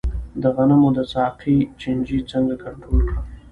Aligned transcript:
د 0.41 0.43
غنمو 0.55 0.89
د 0.97 0.99
ساقې 1.13 1.57
چینجی 1.81 2.19
څنګه 2.31 2.55
کنټرول 2.63 3.01
کړم؟ 3.09 3.25